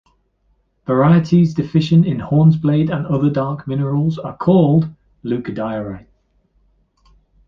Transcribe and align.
Varieties 0.87 1.53
deficient 1.53 2.07
in 2.07 2.17
hornblende 2.17 2.89
and 2.89 3.05
other 3.05 3.29
dark 3.29 3.67
minerals 3.67 4.17
are 4.17 4.35
called 4.35 4.89
"leucodiorite". 5.23 6.07